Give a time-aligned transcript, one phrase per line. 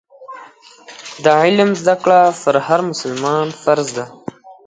[1.23, 4.05] د علم زده کړه پر هر مسلمان فرض ده.